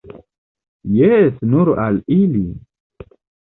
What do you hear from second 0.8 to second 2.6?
Jes, nur al ili!